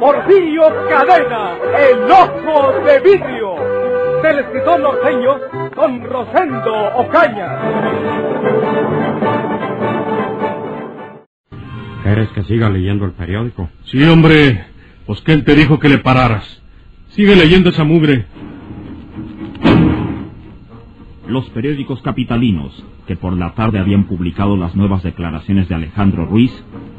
[0.00, 3.54] Porfirio Cadena, el ojo de vidrio,
[4.22, 5.36] del escritor norteño
[5.76, 7.58] Don Rosendo Ocaña.
[12.02, 13.68] ¿Quieres que siga leyendo el periódico?
[13.84, 14.64] Sí, hombre.
[15.06, 16.62] Pues ¿quién te dijo que le pararas?
[17.10, 18.24] Sigue leyendo esa mugre.
[21.28, 26.52] Los periódicos capitalinos, que por la tarde habían publicado las nuevas declaraciones de Alejandro Ruiz,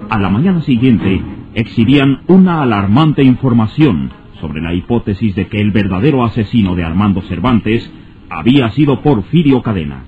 [0.10, 1.20] a la mañana siguiente
[1.54, 7.90] exhibían una alarmante información sobre la hipótesis de que el verdadero asesino de Armando Cervantes
[8.30, 10.06] había sido Porfirio Cadena.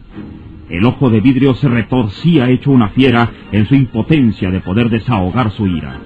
[0.70, 5.52] El ojo de vidrio se retorcía hecho una fiera en su impotencia de poder desahogar
[5.52, 6.00] su ira.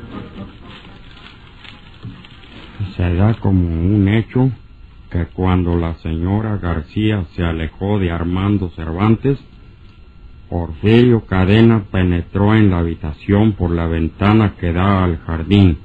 [2.96, 4.52] Se da como un hecho
[5.10, 9.40] que cuando la señora García se alejó de Armando Cervantes,
[10.50, 15.78] Porfirio Cadena penetró en la habitación por la ventana que da al jardín,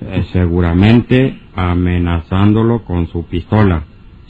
[0.00, 3.84] eh, seguramente amenazándolo con su pistola.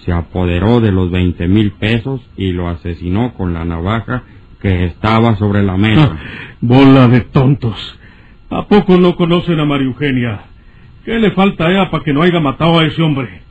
[0.04, 4.24] Se apoderó de los veinte mil pesos y lo asesinó con la navaja
[4.60, 6.16] que estaba sobre la mesa.
[6.60, 7.98] Bola de tontos.
[8.50, 10.40] ¿A poco no conocen a María Eugenia?
[11.04, 13.42] ¿Qué le falta a ella para que no haya matado a ese hombre?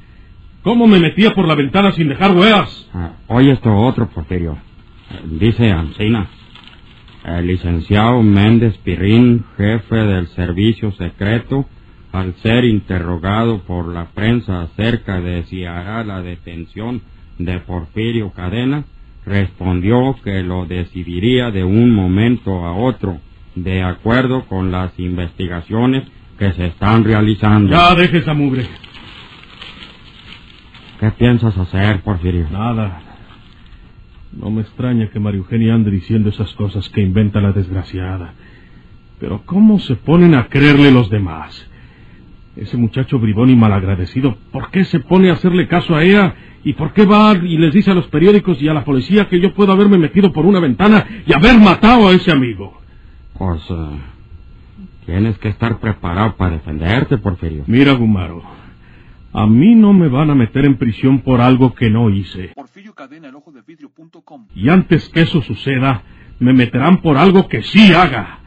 [0.64, 2.90] ¿Cómo me metía por la ventana sin dejar hueas?
[2.94, 4.58] Ah, oye esto otro, Porfirio.
[5.26, 6.28] Dice Ancina.
[7.24, 11.66] El licenciado Méndez Pirrín, jefe del servicio secreto,
[12.14, 17.02] al ser interrogado por la prensa acerca de si hará la detención
[17.38, 18.86] de Porfirio Cadena,
[19.26, 23.20] respondió que lo decidiría de un momento a otro,
[23.56, 26.08] de acuerdo con las investigaciones
[26.40, 27.72] que se están realizando.
[27.72, 28.66] Ya deje esa mugre.
[31.00, 32.48] ¿Qué piensas hacer, Porfirio?
[32.50, 33.07] Nada.
[34.40, 38.34] No me extraña que María Eugenia ande diciendo esas cosas que inventa la desgraciada.
[39.20, 41.68] Pero ¿cómo se ponen a creerle los demás?
[42.56, 46.36] Ese muchacho bribón y malagradecido, ¿por qué se pone a hacerle caso a ella?
[46.64, 49.40] ¿Y por qué va y les dice a los periódicos y a la policía que
[49.40, 52.80] yo puedo haberme metido por una ventana y haber matado a ese amigo?
[53.38, 54.00] Pues eh,
[55.06, 57.64] tienes que estar preparado para defenderte, Porfirio.
[57.68, 58.44] Mira, Gumaro,
[59.38, 62.56] a mí no me van a meter en prisión por algo que no hice.
[62.96, 63.32] Cadena.
[64.56, 66.02] Y antes que eso suceda,
[66.40, 68.40] me meterán por algo que sí haga.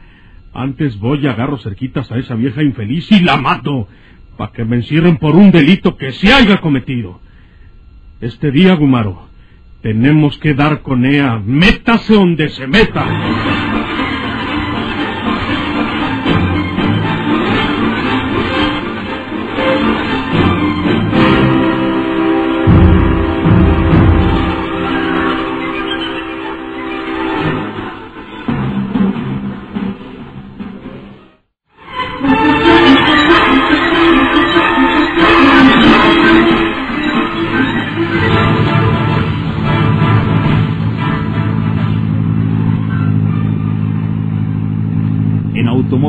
[0.53, 3.87] Antes voy y agarro cerquitas a esa vieja infeliz y la mato,
[4.35, 7.21] para que me encierren por un delito que sí haya cometido.
[8.19, 9.29] Este día, Gumaro,
[9.81, 13.05] tenemos que dar con ella, métase donde se meta.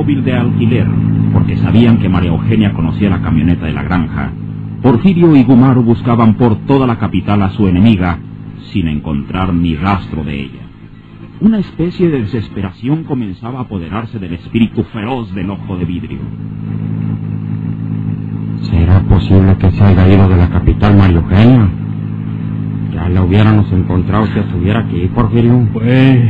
[0.03, 0.87] Automóvil de alquiler,
[1.33, 4.33] porque sabían que María Eugenia conocía la camioneta de la granja,
[4.83, 8.19] Porfirio y Gumaro buscaban por toda la capital a su enemiga
[8.73, 10.62] sin encontrar ni rastro de ella.
[11.41, 16.19] Una especie de desesperación comenzaba a apoderarse del espíritu feroz del ojo de vidrio.
[18.62, 21.69] ¿Será posible que se haya ido de la capital María Eugenia?
[22.93, 25.65] Ya la hubiéramos encontrado si estuviera aquí, Porfirio.
[25.73, 26.29] Puede,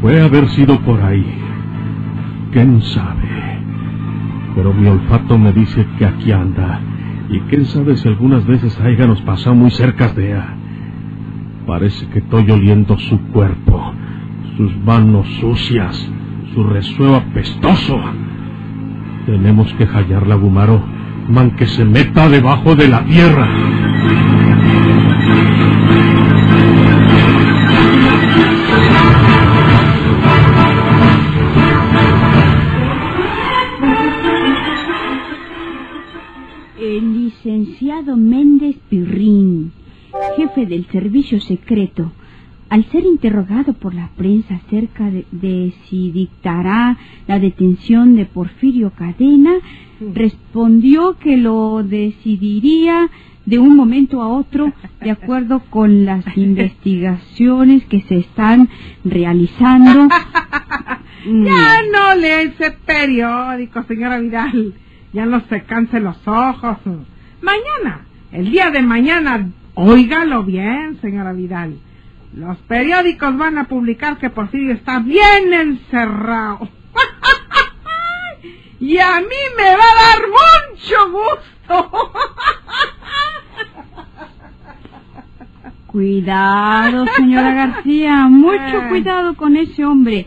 [0.00, 1.47] puede haber sido por ahí.
[2.52, 3.60] ¿Quién sabe?
[4.54, 6.80] Pero mi olfato me dice que aquí anda.
[7.30, 10.54] Y quién sabe si algunas veces haya nos pasado muy cerca de ella.
[11.66, 13.92] Parece que estoy oliendo su cuerpo,
[14.56, 16.10] sus manos sucias,
[16.54, 18.00] su resuelo apestoso.
[19.26, 20.82] Tenemos que hallarla, Gumaro,
[21.28, 23.46] man que se meta debajo de la tierra.
[37.44, 39.72] Licenciado Méndez Pirrín,
[40.36, 42.10] jefe del servicio secreto,
[42.68, 48.90] al ser interrogado por la prensa acerca de, de si dictará la detención de Porfirio
[48.90, 49.54] Cadena,
[50.14, 53.08] respondió que lo decidiría
[53.46, 58.68] de un momento a otro de acuerdo con las investigaciones que se están
[59.04, 60.08] realizando.
[61.24, 64.72] Ya no lee ese periódico, señora Vidal.
[65.12, 66.78] Ya no se canse los ojos.
[67.40, 71.78] Mañana, el día de mañana, óigalo bien, señora Vidal.
[72.34, 76.68] Los periódicos van a publicar que Porfirio está bien encerrado.
[78.80, 82.12] y a mí me va a dar mucho gusto.
[85.98, 90.24] Cuidado, señora García, mucho cuidado con ese hombre.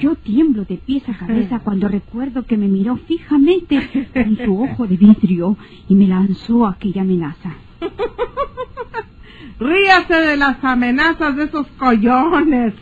[0.00, 3.78] Yo tiemblo de pies a cabeza cuando recuerdo que me miró fijamente
[4.12, 5.56] con su ojo de vidrio
[5.88, 7.52] y me lanzó aquella amenaza.
[9.60, 12.74] Ríase de las amenazas de esos collones,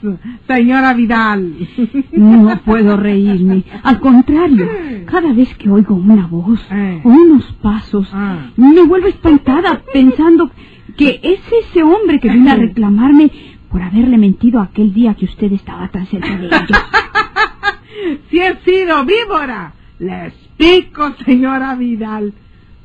[0.47, 1.53] señora Vidal.
[2.13, 3.63] No puedo reírme.
[3.83, 4.67] Al contrario,
[5.05, 6.67] cada vez que oigo una voz
[7.05, 8.53] o unos pasos, Ah.
[8.57, 10.51] me vuelvo espantada pensando
[10.97, 13.31] que es ese hombre que viene a reclamarme
[13.71, 16.69] por haberle mentido aquel día que usted estaba tan cerca de ellos.
[18.31, 22.33] Si he sido víbora, les pico, señora Vidal.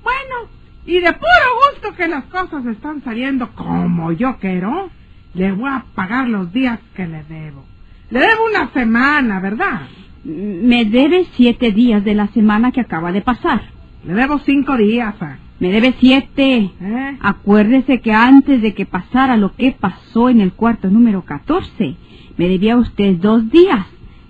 [0.03, 0.49] Bueno,
[0.85, 4.89] y de puro gusto que las cosas están saliendo como yo quiero,
[5.33, 7.65] le voy a pagar los días que le debo.
[8.09, 9.81] Le debo una semana, ¿verdad?
[10.23, 13.61] Me debe siete días de la semana que acaba de pasar.
[14.05, 15.13] Le debo cinco días.
[15.21, 15.37] ah.
[15.61, 16.71] Me debe siete.
[16.81, 17.17] ¿Eh?
[17.21, 21.95] Acuérdese que antes de que pasara lo que pasó en el cuarto número 14,
[22.35, 23.85] me debía usted dos días.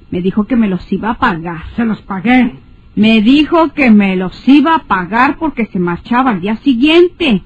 [0.09, 1.63] Me dijo que me los iba a pagar.
[1.77, 2.55] Se los pagué.
[2.95, 7.43] Me dijo que me los iba a pagar porque se marchaba al día siguiente.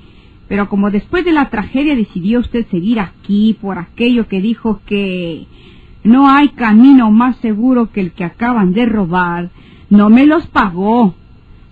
[0.48, 5.46] Pero como después de la tragedia decidió usted seguir aquí por aquello que dijo que
[6.04, 9.52] no hay camino más seguro que el que acaban de robar,
[9.92, 11.14] no me los pagó.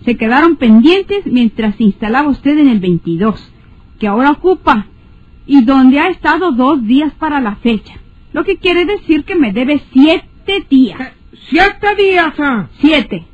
[0.04, 3.50] Se quedaron pendientes mientras se instalaba usted en el 22,
[3.98, 4.86] que ahora ocupa,
[5.46, 7.94] y donde ha estado dos días para la fecha.
[8.32, 11.12] Lo que quiere decir que me debe siete días.
[11.48, 12.34] Siete días.
[12.38, 12.68] ah.
[12.80, 13.26] Siete.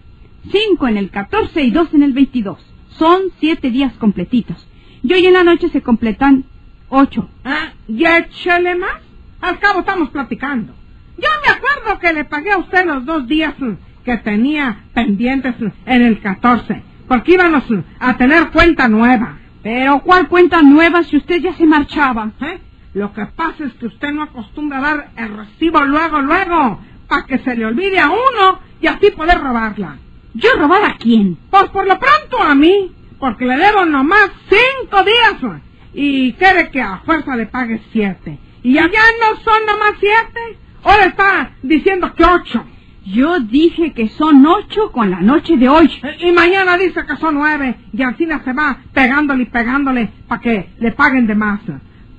[0.50, 2.58] Cinco en el 14 y dos en el 22.
[2.98, 4.66] Son siete días completitos.
[5.02, 6.44] Y hoy en la noche se completan
[6.88, 7.28] ocho.
[7.44, 9.00] Ah, Y échale más.
[9.40, 10.74] Al cabo estamos platicando.
[11.16, 13.72] Yo me acuerdo que le pagué a usted los dos días mm,
[14.04, 15.54] que tenía pendientes
[15.86, 17.64] en el 14, porque íbamos
[17.98, 19.38] a tener cuenta nueva.
[19.62, 22.30] Pero ¿cuál cuenta nueva si usted ya se marchaba?
[22.40, 22.58] ¿eh?
[22.94, 27.26] Lo que pasa es que usted no acostumbra a dar el recibo luego, luego, para
[27.26, 29.98] que se le olvide a uno y así poder robarla.
[30.34, 31.36] ¿Yo robar a quién?
[31.50, 35.60] Pues por lo pronto a mí, porque le debo nomás cinco días
[35.92, 38.38] y quiere que a fuerza le pague siete.
[38.62, 42.64] Y allá no son nomás siete, ahora está diciendo que ocho.
[43.06, 45.90] Yo dije que son ocho con la noche de hoy.
[46.02, 50.40] Eh, Y mañana dice que son nueve y Alcina se va pegándole y pegándole para
[50.40, 51.60] que le paguen de más.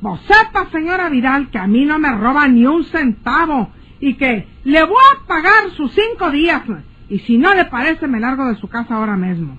[0.01, 3.69] Vos sepa, señora Vidal, que a mí no me roba ni un centavo
[3.99, 6.63] y que le voy a pagar sus cinco días.
[7.09, 9.57] Y si no le parece, me largo de su casa ahora mismo.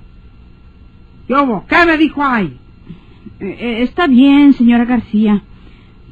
[1.28, 2.58] Yo, ¿qué me dijo ahí?
[3.38, 5.42] Eh, eh, está bien, señora García.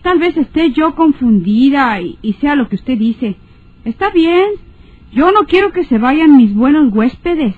[0.03, 3.37] Tal vez esté yo confundida y, y sea lo que usted dice.
[3.85, 4.47] Está bien.
[5.13, 7.55] Yo no quiero que se vayan mis buenos huéspedes.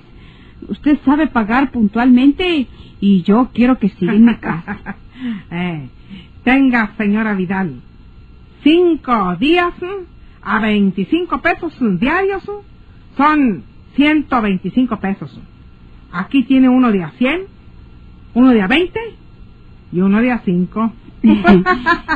[0.67, 2.67] Usted sabe pagar puntualmente
[2.99, 4.97] y yo quiero que siga en mi casa.
[5.51, 5.87] Eh,
[6.43, 7.79] tenga, señora Vidal,
[8.61, 10.03] cinco días mm,
[10.41, 13.63] a 25 pesos diarios mm, son
[13.95, 15.39] 125 pesos.
[16.11, 17.43] Aquí tiene uno de a 100,
[18.33, 18.99] uno de a 20
[19.93, 20.93] y uno de a 5.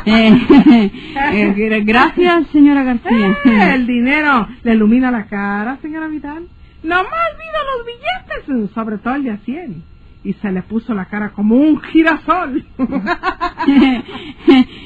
[0.09, 0.91] Eh,
[1.33, 3.37] eh, gracias, señora García.
[3.43, 6.47] Eh, el dinero le ilumina la cara, señora Vidal.
[6.83, 9.83] Nomás vino los billetes, sobre todo el de a 100.
[10.23, 12.65] Y se le puso la cara como un girasol.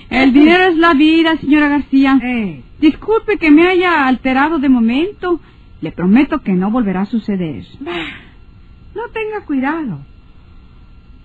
[0.10, 2.20] El dinero es la vida, señora García.
[2.22, 5.40] Eh, Disculpe que me haya alterado de momento.
[5.82, 7.66] Le prometo que no volverá a suceder.
[7.82, 10.00] No tenga cuidado.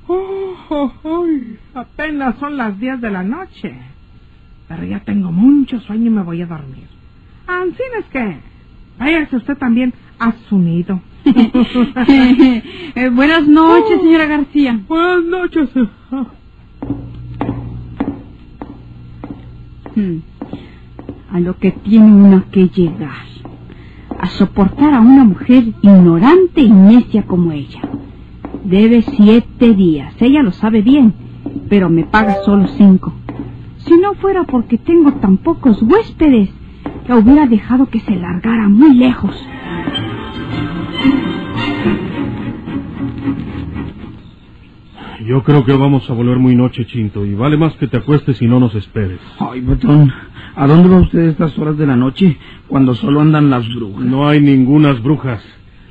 [0.08, 0.92] Oh, oh,
[1.24, 3.76] ay, apenas son las 10 de la noche.
[4.68, 6.86] Pero ya tengo mucho sueño y me voy a dormir.
[7.46, 8.38] Así es que
[8.98, 11.00] váyase usted también a su nido.
[12.98, 14.80] Eh, buenas noches, señora García.
[14.88, 15.68] Buenas noches.
[19.94, 20.18] Hmm.
[21.30, 23.26] A lo que tiene uno que llegar.
[24.18, 27.82] A soportar a una mujer ignorante y necia como ella.
[28.66, 30.20] Debe siete días.
[30.20, 31.14] Ella lo sabe bien,
[31.68, 33.14] pero me paga solo cinco.
[33.78, 36.50] Si no fuera porque tengo tan pocos huéspedes,
[37.06, 39.36] la hubiera dejado que se largara muy lejos.
[45.24, 48.42] Yo creo que vamos a volver muy noche, Chinto, y vale más que te acuestes
[48.42, 49.20] y no nos esperes.
[49.38, 50.12] Ay, patrón,
[50.56, 54.04] ¿a dónde va usted a estas horas de la noche cuando solo andan las brujas?
[54.04, 55.40] No hay ningunas brujas.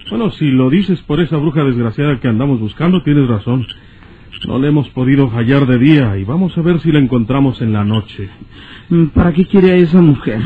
[0.09, 3.65] Bueno, si lo dices por esa bruja desgraciada que andamos buscando, tienes razón.
[4.47, 7.73] No le hemos podido hallar de día y vamos a ver si la encontramos en
[7.73, 8.29] la noche.
[8.89, 10.41] Mm, ¿Para qué quiere a esa mujer?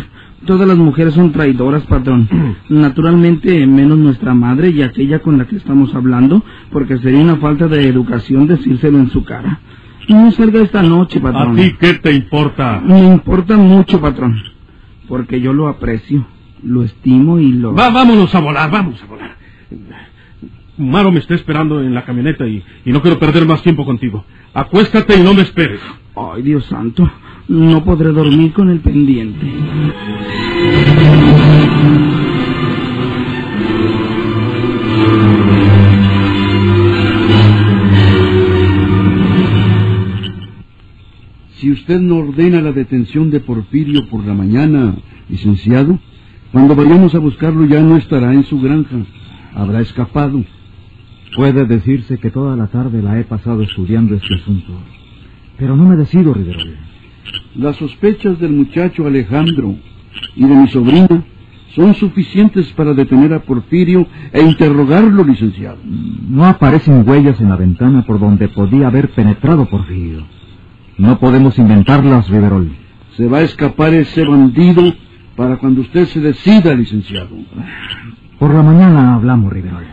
[0.46, 2.30] Todas las mujeres son traidoras, patrón.
[2.70, 7.68] Naturalmente, menos nuestra madre y aquella con la que estamos hablando, porque sería una falta
[7.68, 9.60] de educación decírselo en su cara.
[10.08, 11.56] No salga esta noche, ¿A patrón.
[11.58, 12.82] ti qué te importa?
[12.84, 14.42] Me importa mucho, patrón,
[15.08, 16.26] porque yo lo aprecio,
[16.64, 17.74] lo estimo y lo...
[17.76, 19.39] Va, vámonos a volar, vamos a volar.
[20.78, 24.24] Maro me está esperando en la camioneta y, y no quiero perder más tiempo contigo.
[24.54, 25.82] Acuéstate y no me esperes.
[26.16, 27.10] Ay, Dios santo,
[27.50, 29.46] no podré dormir con el pendiente.
[41.60, 44.96] Si usted no ordena la detención de Porfirio por la mañana,
[45.28, 46.00] licenciado,
[46.54, 48.96] cuando vayamos a buscarlo ya no estará en su granja.
[49.54, 50.44] Habrá escapado.
[51.36, 54.74] Puede decirse que toda la tarde la he pasado estudiando este asunto.
[55.58, 56.76] Pero no me decido, Riverol.
[57.56, 59.76] Las sospechas del muchacho Alejandro
[60.36, 61.24] y de mi sobrina
[61.76, 65.78] son suficientes para detener a Porfirio e interrogarlo, licenciado.
[65.84, 70.26] No aparecen huellas en la ventana por donde podía haber penetrado Porfirio.
[70.98, 72.72] No podemos inventarlas, Riverol.
[73.16, 74.94] Se va a escapar ese bandido
[75.36, 77.30] para cuando usted se decida, licenciado.
[78.40, 79.86] Por la mañana hablamos, Riverol.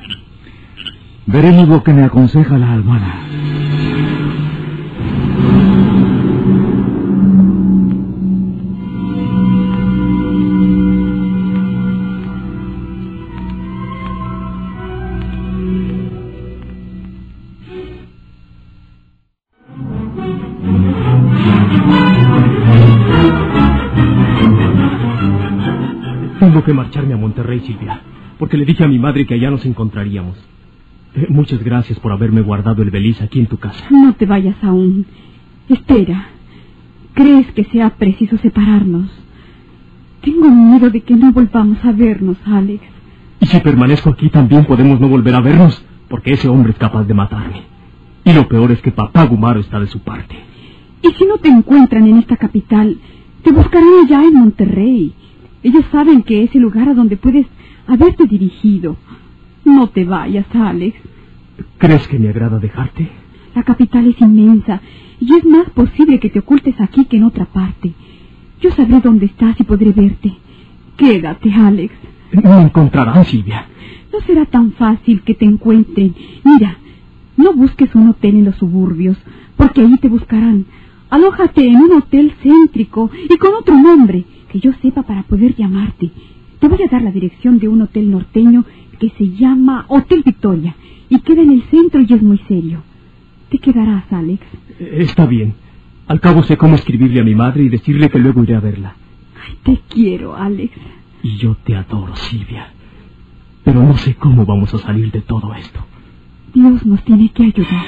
[1.26, 3.14] Veremos lo que me aconseja la almohada.
[26.38, 28.00] Tengo que marcharme a Monterrey, Silvia,
[28.38, 30.36] porque le dije a mi madre que allá nos encontraríamos.
[31.14, 33.84] Eh, muchas gracias por haberme guardado el beliz aquí en tu casa.
[33.90, 35.06] No te vayas aún.
[35.68, 36.28] Espera.
[37.14, 39.10] ¿Crees que sea preciso separarnos?
[40.20, 42.82] Tengo miedo de que no volvamos a vernos, Alex.
[43.40, 47.04] Y si permanezco aquí también podemos no volver a vernos, porque ese hombre es capaz
[47.04, 47.62] de matarme.
[48.24, 50.36] Y lo peor es que papá Gumaro está de su parte.
[51.02, 52.98] Y si no te encuentran en esta capital,
[53.42, 55.14] te buscarán allá en Monterrey.
[55.66, 57.44] Ellos saben que es el lugar a donde puedes
[57.88, 58.96] haberte dirigido.
[59.64, 60.96] No te vayas, Alex.
[61.78, 63.08] ¿Crees que me agrada dejarte?
[63.52, 64.80] La capital es inmensa
[65.18, 67.90] y es más posible que te ocultes aquí que en otra parte.
[68.60, 70.34] Yo sabré dónde estás y podré verte.
[70.96, 71.92] Quédate, Alex.
[72.30, 73.66] Me encontrarán, Silvia.
[74.12, 76.14] No será tan fácil que te encuentren.
[76.44, 76.76] Mira,
[77.36, 79.16] no busques un hotel en los suburbios,
[79.56, 80.64] porque allí te buscarán.
[81.10, 84.24] Alójate en un hotel céntrico y con otro nombre
[84.56, 86.10] que yo sepa para poder llamarte.
[86.58, 88.64] Te voy a dar la dirección de un hotel norteño
[88.98, 90.74] que se llama Hotel Victoria
[91.10, 92.82] y queda en el centro y es muy serio.
[93.50, 94.42] Te quedarás, Alex.
[94.80, 95.54] Eh, Está bien.
[96.08, 98.96] Al cabo sé cómo escribirle a mi madre y decirle que luego iré a verla.
[99.46, 100.72] Ay, te quiero, Alex.
[101.22, 102.68] Y yo te adoro, Silvia.
[103.64, 105.80] Pero no sé cómo vamos a salir de todo esto.
[106.54, 107.84] Dios nos tiene que ayudar.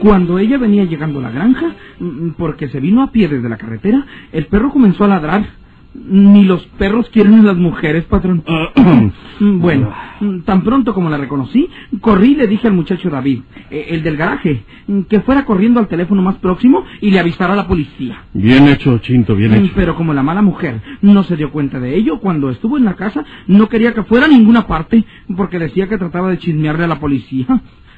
[0.00, 3.56] Cuando ella venía llegando a la granja, mm, porque se vino a pie desde la
[3.56, 5.64] carretera, el perro comenzó a ladrar.
[5.96, 8.42] Ni los perros quieren a las mujeres, patrón.
[9.40, 11.68] Mm, bueno, mm, tan pronto como la reconocí,
[12.00, 14.62] corrí y le dije al muchacho David, eh, el del garaje,
[15.08, 18.22] que fuera corriendo al teléfono más próximo y le avisara a la policía.
[18.32, 19.72] Bien hecho, Chinto, bien hecho.
[19.74, 22.94] Pero como la mala mujer no se dio cuenta de ello, cuando estuvo en la
[22.94, 25.04] casa no quería que fuera a ninguna parte,
[25.36, 27.46] porque decía que trataba de chismearle a la policía.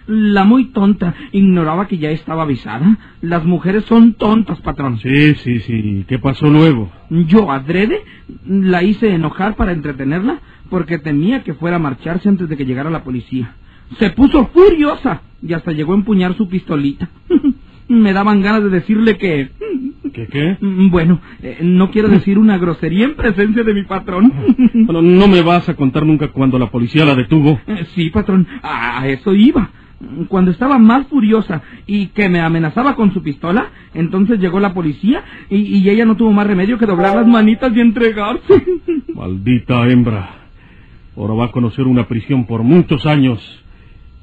[0.07, 2.97] La muy tonta ignoraba que ya estaba avisada.
[3.21, 4.99] Las mujeres son tontas, patrón.
[4.99, 6.05] Sí, sí, sí.
[6.09, 6.91] ¿Qué pasó luego?
[7.11, 8.01] Yo, adrede,
[8.47, 12.91] la hice enojar para entretenerla, porque temía que fuera a marcharse antes de que llegara
[12.91, 13.55] la policía.
[13.99, 17.09] Se puso furiosa y hasta llegó a empuñar su pistolita.
[17.89, 19.51] Me daban ganas de decirle que...
[20.13, 20.57] ¿Qué qué?
[20.61, 24.33] Bueno, eh, no quiero decir una grosería en presencia de mi patrón.
[24.73, 27.61] Bueno, no me vas a contar nunca cuando la policía la detuvo.
[27.67, 29.71] Eh, Sí, patrón, a eso iba.
[30.29, 35.25] Cuando estaba más furiosa y que me amenazaba con su pistola, entonces llegó la policía
[35.49, 38.65] y, y ella no tuvo más remedio que doblar las manitas y entregarse.
[39.15, 40.29] Maldita hembra.
[41.17, 43.66] Ahora va a conocer una prisión por muchos años.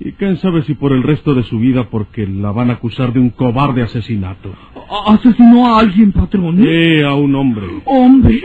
[0.05, 3.13] Y quién sabe si por el resto de su vida porque la van a acusar
[3.13, 4.53] de un cobarde asesinato.
[5.07, 6.57] ¿Asesinó a alguien, patrón?
[6.62, 7.67] Eh, a un hombre.
[7.86, 8.41] Hombre,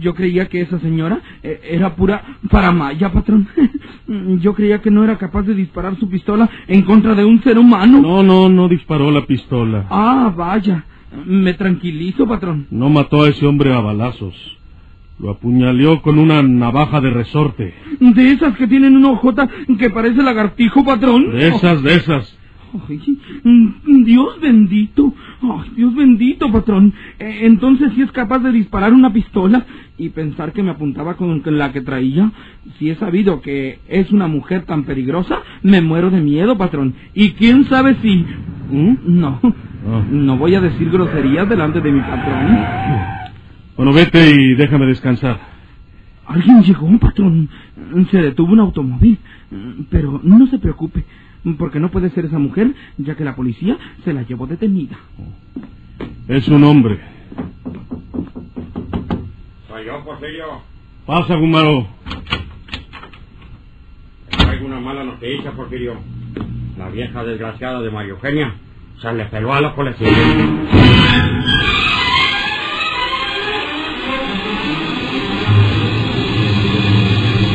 [0.00, 3.48] yo creía que esa señora eh, era pura paramaya, patrón.
[4.40, 7.58] Yo creía que no era capaz de disparar su pistola en contra de un ser
[7.58, 8.00] humano.
[8.00, 9.86] No, no, no disparó la pistola.
[9.90, 10.84] Ah, vaya.
[11.26, 12.66] Me tranquilizo, patrón.
[12.70, 14.57] No mató a ese hombre a balazos.
[15.20, 17.74] Lo apuñaleó con una navaja de resorte.
[17.98, 19.48] De esas que tienen una hojota
[19.78, 21.32] que parece lagartijo, patrón.
[21.32, 22.38] De esas, de esas.
[22.88, 23.00] Ay,
[24.04, 25.12] Dios bendito.
[25.42, 26.92] Ay, Dios bendito, patrón.
[27.18, 29.64] Eh, Entonces, si es capaz de disparar una pistola
[29.96, 32.30] y pensar que me apuntaba con la que traía,
[32.78, 36.94] si he sabido que es una mujer tan peligrosa, me muero de miedo, patrón.
[37.14, 38.24] Y quién sabe si...
[38.70, 38.96] ¿Mm?
[39.06, 39.40] No,
[40.12, 43.17] no voy a decir groserías delante de mi patrón.
[43.78, 45.38] Bueno, vete y déjame descansar.
[46.26, 47.48] Alguien llegó, patrón.
[48.10, 49.16] Se detuvo un automóvil.
[49.88, 51.04] Pero no se preocupe,
[51.56, 54.96] porque no puede ser esa mujer, ya que la policía se la llevó detenida.
[56.26, 56.98] Es un hombre.
[59.68, 60.60] Soy yo, Porfirio.
[61.06, 61.86] Pasa, Gumaro.
[64.30, 65.94] Traigo una mala noticia, Porfirio.
[66.76, 68.56] La vieja desgraciada de María Eugenia
[69.00, 70.12] se le peló a los policías.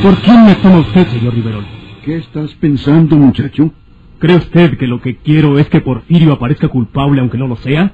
[0.04, 1.66] ¿Por quién me toma usted, señor Riverol?
[2.04, 3.72] ¿Qué estás pensando, muchacho?
[4.20, 7.94] ¿Cree usted que lo que quiero es que Porfirio aparezca culpable aunque no lo sea?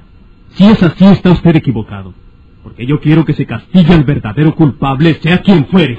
[0.54, 2.12] Si es así, está usted equivocado.
[2.64, 5.96] Porque yo quiero que se castigue al verdadero culpable, sea quien fuere.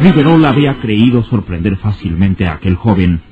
[0.00, 3.22] Riverol había creído sorprender fácilmente a aquel joven,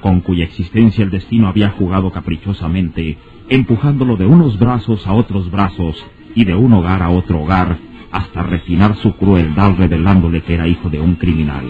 [0.00, 3.18] con cuya existencia el destino había jugado caprichosamente,
[3.50, 6.02] empujándolo de unos brazos a otros brazos
[6.34, 7.76] y de un hogar a otro hogar,
[8.14, 11.64] hasta refinar su crueldad revelándole que era hijo de un criminal.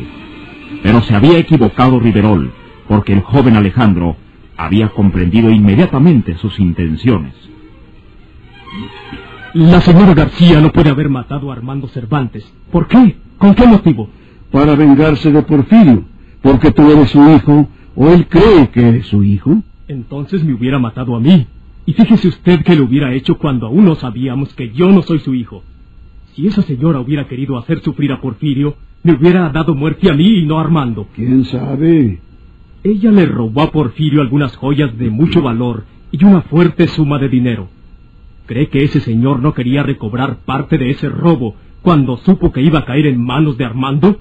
[0.82, 2.52] Pero se había equivocado Riverol,
[2.86, 4.16] porque el joven Alejandro
[4.54, 7.32] había comprendido inmediatamente sus intenciones.
[9.54, 12.44] La señora García no puede haber matado a Armando Cervantes.
[12.70, 13.16] ¿Por qué?
[13.38, 14.10] ¿Con qué motivo?
[14.50, 16.04] Para vengarse de Porfirio.
[16.42, 19.62] Porque tú eres su hijo, o él cree que eres su hijo.
[19.88, 21.46] Entonces me hubiera matado a mí.
[21.86, 25.20] Y fíjese usted que lo hubiera hecho cuando aún no sabíamos que yo no soy
[25.20, 25.62] su hijo.
[26.34, 30.40] Si esa señora hubiera querido hacer sufrir a Porfirio, me hubiera dado muerte a mí
[30.40, 31.06] y no a Armando.
[31.14, 32.18] ¿Quién sabe?
[32.82, 37.28] Ella le robó a Porfirio algunas joyas de mucho valor y una fuerte suma de
[37.28, 37.68] dinero.
[38.46, 42.80] ¿Cree que ese señor no quería recobrar parte de ese robo cuando supo que iba
[42.80, 44.18] a caer en manos de Armando?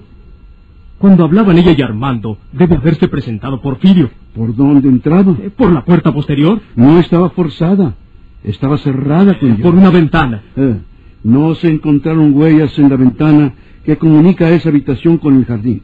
[0.98, 4.08] Cuando hablaban ella y Armando, debe haberse presentado Porfirio.
[4.36, 5.34] ¿Por dónde entraba?
[5.42, 6.60] Eh, ¿Por la puerta posterior?
[6.76, 7.96] No estaba forzada.
[8.44, 10.42] Estaba cerrada con Por una ventana.
[10.56, 10.76] Eh,
[11.24, 15.82] no se encontraron huellas en la ventana que comunica esa habitación con el jardín.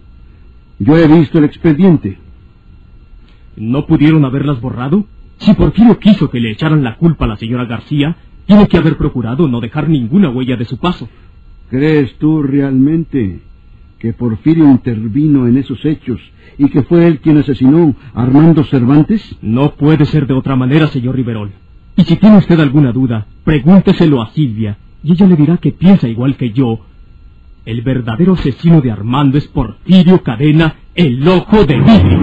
[0.79, 2.18] Yo he visto el expediente.
[3.57, 5.07] ¿No pudieron haberlas borrado?
[5.38, 8.96] Si Porfirio quiso que le echaran la culpa a la señora García, tiene que haber
[8.96, 11.09] procurado no dejar ninguna huella de su paso.
[11.70, 13.40] ¿Crees tú realmente
[13.98, 16.20] que Porfirio intervino en esos hechos
[16.59, 19.37] y que fue él quien asesinó a Armando Cervantes?
[19.40, 21.50] No puede ser de otra manera, señor Riverol.
[21.96, 26.09] Y si tiene usted alguna duda, pregúnteselo a Silvia, y ella le dirá que piensa
[26.09, 26.81] igual que yo.
[27.65, 32.19] El verdadero asesino de Armando es Porfirio Cadena, el ojo de vidrio.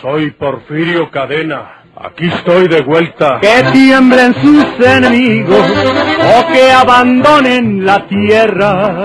[0.00, 1.80] Soy Porfirio Cadena.
[1.96, 3.38] Aquí estoy de vuelta.
[3.40, 5.70] Que tiemblen sus enemigos
[6.18, 9.04] o que abandonen la tierra.